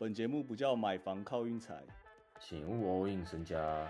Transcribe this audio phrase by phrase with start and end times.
[0.00, 1.74] 本节目不叫买房靠运财，
[2.38, 3.84] 请勿 all in 身家。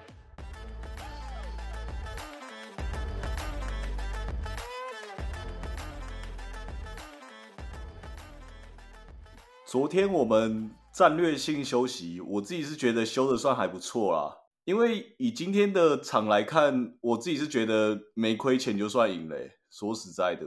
[9.66, 14.34] 昨天我们战略性休息，我自己是觉得休的算还不错啦。
[14.64, 19.58] 因为以今天的场来看，我自己是觉得没亏钱就算赢嘞。
[19.70, 20.46] 说实在的，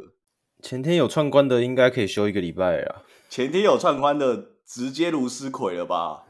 [0.63, 3.03] 前天有串关的应该可以休一个礼拜啊。
[3.29, 6.23] 前天有串关的直接如斯魁了吧？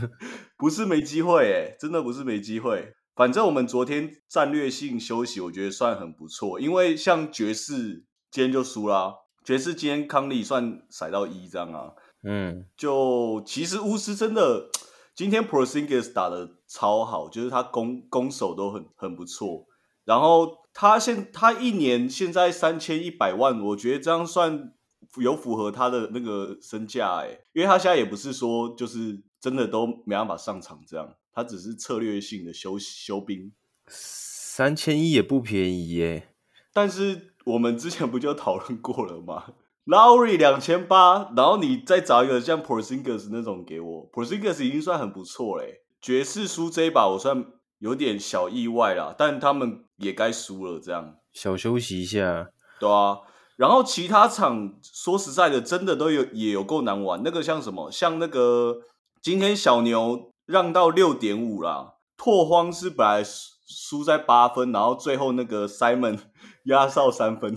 [0.56, 2.94] 不是没机会诶，真的不是没机会。
[3.14, 6.58] 反正我们昨天战略性休息，我觉得算很不错。
[6.58, 9.12] 因为像爵士今天就输啦，
[9.44, 11.92] 爵士今天康利算甩到一这样啊。
[12.24, 14.70] 嗯，就其实巫师真的
[15.14, 19.66] 今天 Prosingers 打的超好，就是他攻攻守都很很不错。
[20.06, 24.72] 然后他现他一年现在三千一百万，我觉得这样算
[25.16, 33.52] 有符合他的那个身价哎，因为他现在也不是说就是真的都没办法上场这样，他只是策略性的休休兵。
[33.88, 36.28] 三千一也不便宜耶，
[36.72, 39.54] 但是我们之前不就讨论过了吗
[39.84, 45.82] ？Lowry 两千八，然后你再找一个像 Porzingis 那种给我，Porzingis 已经算很不错嘞。
[46.00, 47.44] 爵士输这一把我算
[47.80, 53.18] 有点小意外啦，但他们也该输了，这样小休息一下，对啊。
[53.56, 57.22] 然后其他场说实在的，真的都有也有够难玩。
[57.24, 58.80] 那个像什么，像那个
[59.20, 63.22] 今天小牛让到六点五啦，拓荒是本来
[63.66, 66.18] 输在八分，然后最后那个 Simon
[66.64, 67.56] 压哨三分，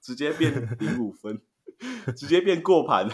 [0.00, 1.40] 直接变零五分。
[2.16, 3.06] 直接变过盘，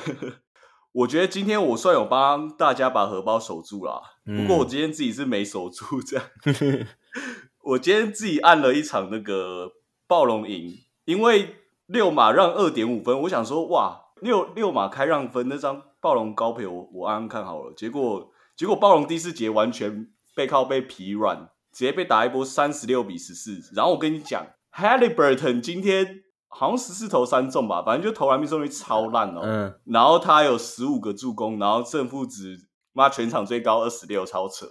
[0.93, 4.01] 我觉得今天我算有帮大家把荷包守住了。
[4.25, 6.25] 不过我今天自己是没守住，这样。
[7.65, 9.73] 我今天自己按了一场那个
[10.07, 11.57] 暴龙赢，因为
[11.93, 17.73] 六马让二点五分，我想说哇，六六马开让分那张暴龙高赔，我我暗暗看好了。
[17.77, 23.61] 结果结果暴龙第四节完全背靠背疲软，直接被打一波三十六比十四。
[23.75, 26.21] 然后我跟你讲，Halliburton 今天。
[26.55, 29.41] 好像十四投三中吧，反正就投篮命中率超烂哦。
[29.43, 34.67] 嗯，然后他有十五个助攻，然后正负值妈全场最高二十六，超扯。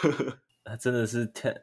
[0.64, 1.54] 他真的是太……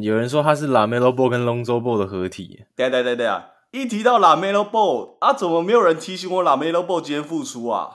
[0.00, 2.64] 有人说他是拉梅洛 ball 跟 Lonzo ball 的合体。
[2.74, 3.44] 对对对对啊！
[3.74, 7.90] 一提到拉梅洛 ball 啊，怎么没有人提醒我拉梅洛 ball 今天复出啊？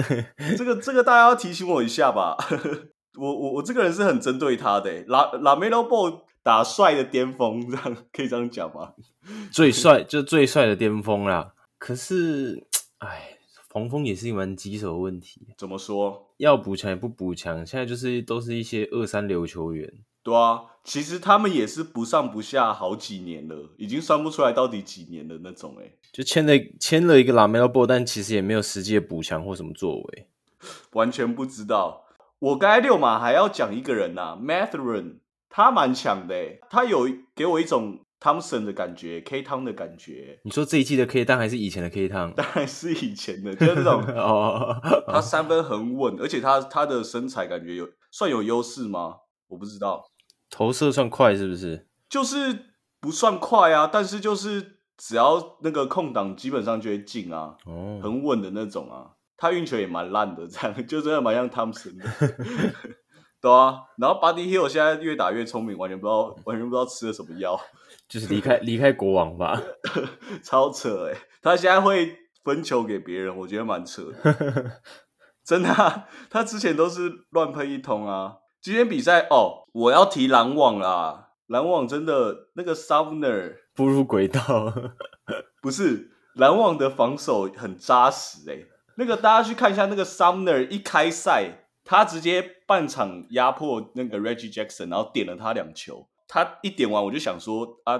[0.56, 2.34] 这个这个大家要提醒我一下吧。
[3.20, 8.94] 我我我这个人是很针对他的，拉拉梅洛 ball 打帅的巅峰，这 样可以这样讲吗？
[9.52, 12.66] 最帅就最帅的巅峰啦，可是，
[12.98, 13.36] 哎，
[13.70, 15.48] 黄蜂也是一门棘手的问题。
[15.58, 16.32] 怎么说？
[16.38, 19.92] 要补强也不补强，现在就是都是一些二三流球员。
[20.28, 25.76] 对啊，其实他们也是不上不下好几年了，已经算不出来到底几年的那种。
[25.80, 30.28] 哎，就签了签了一个拉梅洛波，但其实也没有实际的补强或什么作为，
[30.92, 32.04] 完全不知道。
[32.40, 36.34] 我刚才六马还要讲一个人呐，Mathurin，他蛮强的，
[36.68, 38.00] 他有给我一种。
[38.20, 40.40] 汤森的感觉，K 汤的感觉。
[40.42, 42.32] 你说这一季的 K 汤还是以前的 K 汤？
[42.34, 44.76] 当然是以前的，就是这种 哦。
[45.06, 49.14] 他三分很稳，而且他他的身材感觉有算有优势吗？
[49.46, 50.04] 我不知道。
[50.50, 51.86] 投射算快是不是？
[52.08, 52.66] 就是
[53.00, 59.12] 不算快啊，但是就是只要那个空档基本上就会进啊，哦，很稳的那种啊。
[59.36, 62.04] 他运球也蛮烂的，这样 就真的蛮像汤森的。
[63.40, 67.56] 对啊，然后 Buddy Hill 现在越打越聪明，完全不知道 完全不知道吃了什么药。
[68.08, 69.62] 就是离开离开国王吧，
[70.42, 71.16] 超扯哎！
[71.40, 74.80] 他现在会分球给别人，我觉得蛮扯的，
[75.44, 75.68] 真的。
[76.28, 78.38] 他之前都是乱喷一通啊。
[78.60, 81.30] 今天比赛哦，我要提篮网啦！
[81.46, 84.72] 篮网真的那个 Sumner 步入轨道，
[85.62, 88.58] 不是篮网的防守很扎实哎。
[88.96, 96.08] 那个大家去看一下那个 Sumner 一开赛，他直接半场压迫那个 Reggie Jackson，然后点了他两球。
[96.26, 97.98] 他一点完，我就想说啊，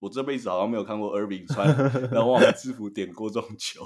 [0.00, 1.68] 我这辈子好像没有看过 Irving 穿
[2.10, 3.82] 篮网制服点过这种球，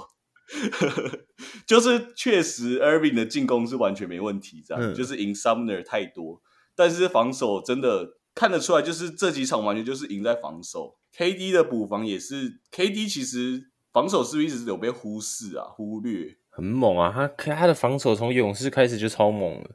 [1.65, 6.41] 就是确实 Irving 的进攻是完全没问题，这样就是赢 Sumner 太多，
[6.75, 10.95] 但是防守真的看得出来，就是这几场完全就是赢在防守。
[11.15, 15.65] KD 的补防也是，KD 其实防守是不是一直有被忽视啊？
[15.69, 19.71] 忽略很猛啊，他他的防守从勇士开始就超猛了。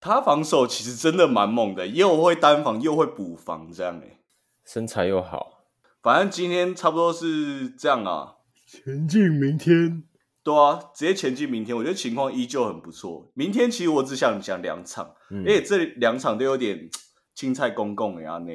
[0.00, 4.20] 他防守其实真的蛮猛的，又会单防又会补防，这样哎，
[4.64, 5.64] 身材又好。
[6.02, 8.36] 反正今天差不多是这样啊，
[8.70, 10.04] 前进明天。
[10.44, 13.32] 对啊，直接前进明天，我觉得情况依旧很不错。
[13.34, 16.88] 明天其实我只想讲两场，而且这两场都有点
[17.34, 18.52] 青菜公共呀呢，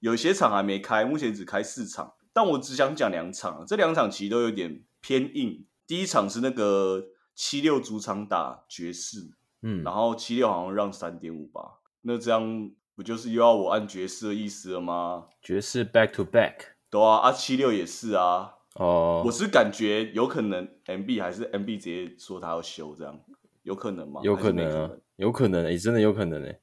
[0.00, 5.66] 有些场还没开，目前只开四场，但我只想讲两场，这两场其实都有点偏硬。
[5.86, 9.32] 第一场是那个七六主场打爵士。
[9.60, 11.60] 嗯然，后七六好像让三点五吧，
[12.02, 15.26] 那这样不就是又要我按爵士的意思了吗？
[15.42, 16.54] 爵士 back to back
[16.88, 23.18] 对啊，啊七六也是啊，哦我，是感觉有可能 MB 还是 MB 直接说他要休这样，
[23.62, 24.20] 有可能吗？
[24.24, 26.60] 有可能啊，有可能，诶、真的有可能诶、欸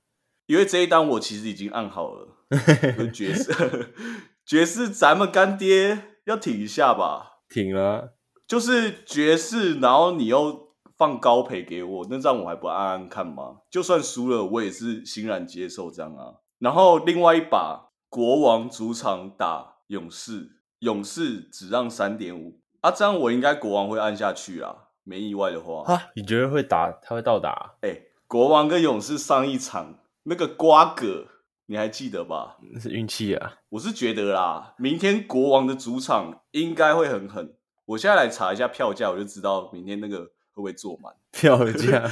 [0.47, 2.27] 因为这一单我其实已经按好了，
[2.99, 3.51] 就爵士
[4.45, 8.03] 爵士咱们干爹要挺一下吧，挺了啊，
[8.47, 13.61] 就是爵士，然后你又放高赔给我，那这样我还不按按看吗？
[13.71, 16.35] 就算输了，我也是欣然接受这样啊。
[16.59, 20.51] 然后另外一把国王主场打勇士，
[20.85, 25.83] 勇士只让三点五啊，这样我应该国王会按下去啊，没意外的话。
[25.83, 26.91] 哈，你觉得会打？
[27.01, 27.73] 他会倒打？
[27.81, 31.25] 哎、国王跟勇士上一场那个瓜葛，
[31.65, 32.57] 你还记得吧？
[32.71, 33.55] 那是运气啊！
[33.69, 37.55] 我是觉得啦，明天国王的主场应该会很狠。
[37.87, 41.13] 我现在来查一下票价，我就知道明天那个会不会坐满。
[41.33, 42.07] 票价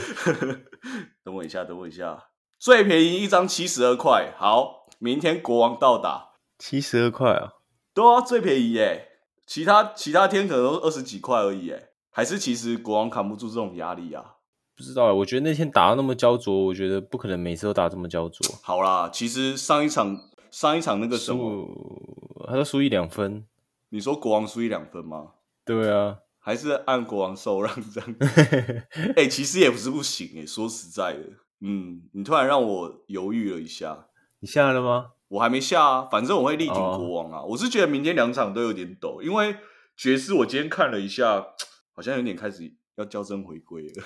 [1.24, 2.26] 等我一下，等我一下，
[2.58, 4.34] 最便宜一张七十二块。
[4.36, 7.54] 好，明天国王到达，七十二块啊！
[7.94, 9.10] 对啊，最便宜耶。
[9.46, 14.36] 其他其他天可能都二十几块而已耶，还是其实国王扛不住这种压力啊？
[14.76, 18.56] 不知道欸，我觉得那天打到那么焦灼，我觉得不可能每次都打这么焦灼。
[18.64, 20.18] 好啦，其实上一场
[20.50, 23.46] 上一场那个什么，输，他都输一两分。
[23.90, 25.34] 你说国王输一两分吗？
[25.66, 28.16] 对啊，还是按国王受让这样？
[29.16, 31.20] 哎、其实也不是不行哎、说实在的，
[31.60, 34.08] 嗯，你突然让我犹豫了一下，
[34.40, 35.12] 你下了吗？
[35.34, 37.42] 我还没下啊，反正我会力挺哦国王啊。
[37.42, 39.56] 我是觉得明天两场都有点抖，因为
[39.98, 41.44] 爵士我今天看了一下，
[41.96, 44.04] 好像有点开始要校正回归了。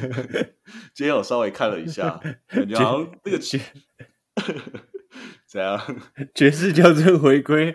[0.92, 3.58] 今天我稍微看了一下，感觉好像那个爵
[5.48, 5.80] 怎样？
[6.34, 7.74] 爵士校正回归，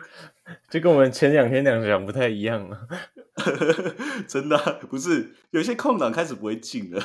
[0.69, 2.79] 就跟我们前两天两讲不太一样啊。
[4.27, 6.99] 真的啊、不是有些空档开始不会进了，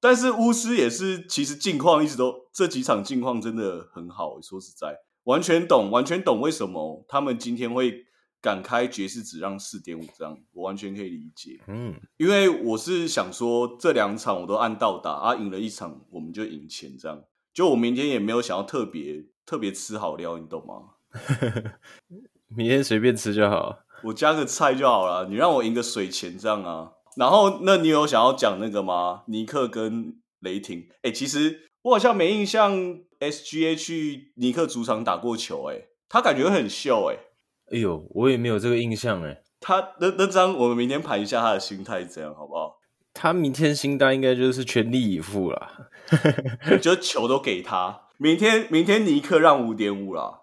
[0.00, 4.40] 但是巫师也是，其实近况一直都这几场近况真的很好。
[4.40, 8.06] 说实在，完全懂，完全懂为什么他们今天会
[8.40, 11.60] 敢开爵士只让四点五这样，我完全可以理解。
[11.68, 17.22] 嗯，因为我是想说这两场我都按到打啊，赢了一场我们就赢钱这样。
[17.54, 20.94] 就我明天也没有想要特别特别吃好料，你懂吗？
[22.48, 23.78] 明天随便吃就好。
[24.04, 26.92] 我加个菜就好了，你让我赢个水钱这样啊。
[27.16, 29.22] 然后，那你有想要讲那个吗？
[29.26, 30.88] 尼克跟雷霆？
[31.02, 32.72] 哎、其实我好像没印象
[33.30, 37.16] ，SGA 去尼克主场打过球、哎，他感觉很秀、哎，
[37.70, 39.42] 哎呦，我也没有这个印象哎。
[39.60, 42.78] 他那那张我们明天盘一下他的心态怎样，好不好？
[43.14, 45.88] 他明天心态应该就是全力以赴啦。
[46.82, 50.40] 就球都给他，明天明天尼克让五点五啦。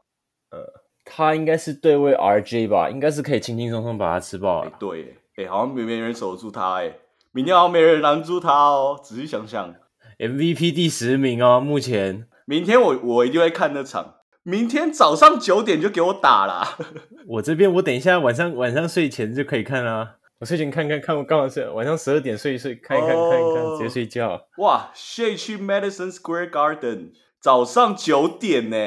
[1.12, 4.78] 他应该是对位 RJ 吧，应该是可以轻轻松松把他吃爆哎、了。
[4.80, 6.94] 对、哎、好像没没人守住他、哎，
[7.32, 9.00] 明天好像没人拦住他哦。
[9.04, 9.74] 仔细想想
[10.20, 14.16] ，MVP 第十名哦，目前明天我我一定会看那场。
[14.42, 16.80] 明天早上九点就给我打啦！
[17.30, 20.16] 我这边我等一下晚上晚上睡前就可以看啦。
[20.40, 24.48] 我睡前看看看，我刚好睡晚上十二点睡一睡，看一看、哦看一看，直接睡觉。
[24.58, 28.78] 哇，谢去 Madison Square Garden，早上九点呢，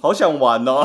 [0.00, 0.82] 好想玩哦。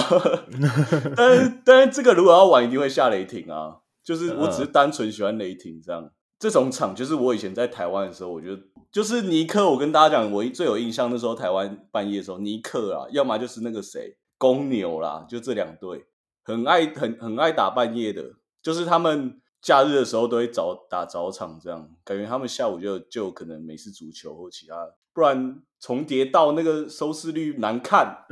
[1.16, 3.78] 但是但是这个如果要玩，一定会下雷霆啊。
[4.04, 6.10] 就是我只是单纯喜欢雷霆这样。
[6.40, 9.70] 这种场就是我以前在台湾的时候，我觉得就是尼克。
[9.70, 16.06] 我跟大家讲，我最有印象那时候台湾半夜的时候，尼克啊，要么就是那个谁公牛啦，就这两队
[16.44, 18.24] 很爱很很爱打半夜的，
[18.64, 24.76] 就是他们假日的时候都会早打早场，这样感觉他们下午就就可能美式足球或其他，
[25.14, 28.26] 不然重叠到那个收视率难看。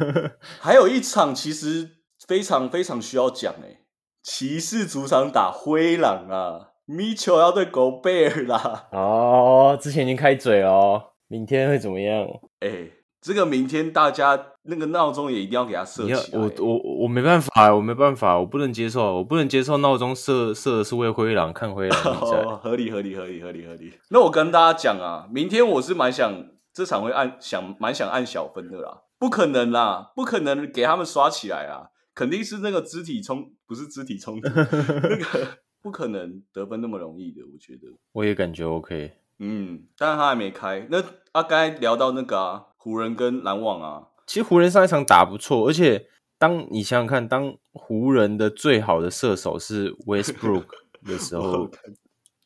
[0.60, 1.92] 还有一场其实
[2.26, 3.86] 非常非常需要讲诶，
[4.22, 12.26] 骑士主场打灰狼啊，米球要对狗贝尔啦，哦，之前已经开嘴了哦，明天会怎么样？
[12.60, 16.20] 哎、这个明天大家那个闹钟也一定要给它设起来。
[16.32, 22.36] 我我我没办法，我没办法，我不能接受，我不能接受闹钟设设的是为灰狼看灰狼 比赛。
[22.42, 23.92] 哦，合理合理合理合理合理。
[24.10, 26.32] 那我跟大家讲啊，明天我是蛮想
[26.72, 35.48] 这场会按想蛮想按小分的啦，不可能啦，不可能给他们刷起来啊，肯定是那个肢体冲，不是肢体冲突， 那个
[35.84, 37.82] 不可能得分那么容易的，我觉得。
[38.12, 39.12] 我也感觉 OK。
[39.38, 40.86] 嗯，但是他还没开。
[40.90, 40.98] 那
[41.32, 46.06] 啊，刚才聊到那个啊，湖人跟篮网啊，其实湖人上一场打不错，而且
[46.38, 50.64] 当你想想看，当湖人的最好的射手是 Westbrook
[51.04, 51.68] 的时候，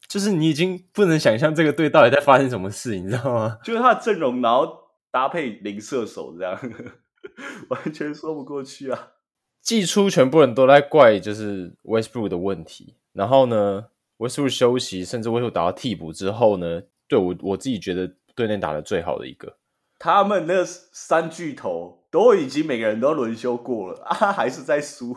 [0.09, 3.59] 就是你已经不能想象这个队到底在发生什么事，你知道吗？
[3.63, 4.67] 就是他的阵容，然后
[5.13, 6.59] 搭配零射手这样，
[7.71, 9.13] 完全说不过去啊。
[9.61, 13.87] 季初全部人都在怪就是 Westbrook 的问题，然后呢
[14.19, 19.57] ，Westbrook 休息，甚至 Westbrook 打到替补之后呢，对我我自己觉得队内打的最好的一个。
[19.99, 25.17] 他们那三巨头都已经每个人都轮休过了啊， 还是在输。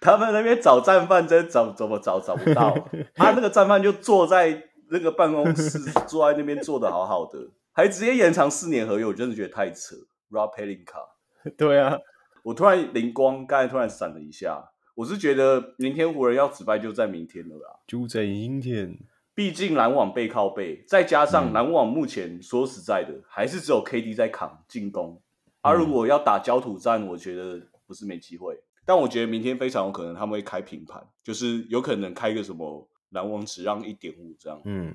[0.00, 2.72] 他们那边找战犯真找怎么找找不到，
[3.16, 7.38] 他那个战犯就坐在那个办公室， 坐在那边坐的好好的，
[7.72, 9.96] 还直接延长四年合约，我真的觉得太扯。
[10.30, 11.98] Rob Pelinka，对啊，
[12.44, 18.98] 我突然灵光，刚才突然闪了一下，我是觉得明天湖人要止败就在明天了啦，就在明天。
[19.34, 25.22] 毕竟篮网背靠背，再加上篮网目前说实在的，还是只有 KD 在扛进攻。
[25.62, 28.60] 而如果要打焦土战，我觉得不是没机会。
[28.84, 34.60] 但我觉得明天非常有可能他们会开平盘，就是有可能开个什么篮网只让一点五这样。
[34.66, 34.94] 嗯，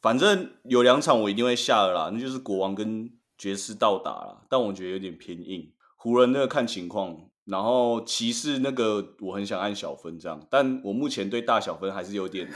[0.00, 5.72] 反正有两场我一定会下了啦，那就是国王跟爵士到打了，但我觉得有点偏硬。
[5.96, 7.28] 湖人那个看情况。
[7.44, 12.48] 然后骑士那个我很想按小分这样，但我目前对大小分还是有点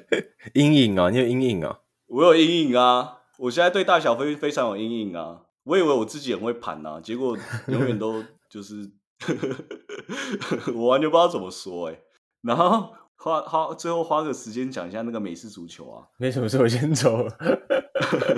[0.54, 1.10] 阴影啊！
[1.10, 1.80] 你有阴影啊？
[2.06, 3.18] 我有阴影啊！
[3.38, 5.42] 我现在对大小分非常有阴影啊！
[5.64, 7.36] 我以为我自己很会盘啊，结果
[7.68, 8.90] 永远都就是
[10.74, 11.98] 我完全不知道怎么说哎。
[12.42, 17.36] 然后花花最后花个时间讲一下那个美式足球啊，没什么事，我先走了。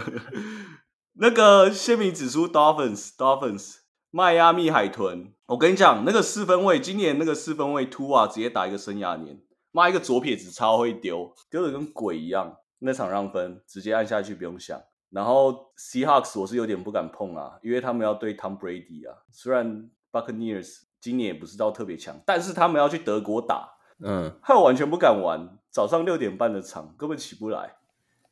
[1.15, 3.82] 那个鲜明指出，Dolphins，Dolphins。
[4.15, 9.41] 迈阿密海豚，我跟你讲，那个四分卫，今年那个四分位突啊，直接打一个生涯年，
[9.71, 12.59] 妈一个左撇子超会丢，丢的跟鬼一样。
[12.81, 14.79] 那场让分，直接按下去不用想。
[15.09, 19.17] 然后 Seahawks 我是有点不敢碰啊，因为他们要对 Tom Brady 啊。
[19.31, 23.71] 虽然 Buccaneers 今年也不是到特别强，但是他们要去德国打，
[24.05, 25.57] 嗯，害我完全不敢玩。
[25.71, 27.77] 早上六点半的场根本起不来，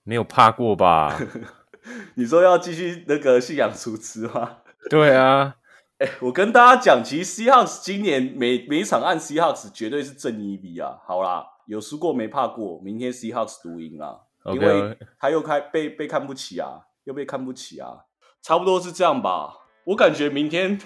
[0.02, 1.18] 没有怕过吧？
[2.16, 4.58] 你说要继续那个信仰出资吗？
[4.90, 5.56] 对啊。
[6.00, 10.99] 哎，我跟大家讲，其实 Seahawks 今年每每一场按 Seahawks 绝对是正一比啊。
[11.07, 14.16] 好啦，有输过没怕过，明天 Seahawks 独赢啊，
[14.47, 17.99] 因为他又开被被看不起啊，又被看不起啊，
[18.40, 19.52] 差不多是这样吧。
[19.85, 20.78] 我感觉明天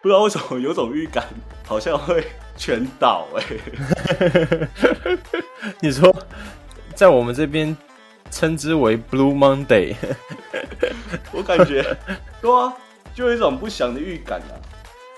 [0.00, 1.24] 不知道为什么有种预感，
[1.66, 2.24] 好像会
[2.56, 3.44] 全倒哎。
[5.82, 6.14] 你说，
[6.94, 7.76] 在我们这边
[8.30, 9.96] 称之为 Blue Monday，
[11.34, 11.82] 我感觉
[12.40, 12.72] 对啊。
[13.20, 14.56] 就有一种不祥的预感啊！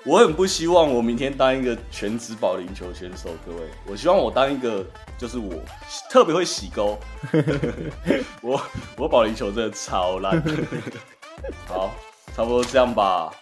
[0.05, 4.85] 我很不希望我明天当一个全职保龄球选手，各位，我希望我当一个
[5.17, 5.55] 就是我
[6.11, 6.99] 特别会洗钩，
[8.43, 8.61] 我
[8.99, 10.43] 我保龄球真的超烂。
[11.69, 11.95] 好，
[12.35, 13.33] 差不多这样吧。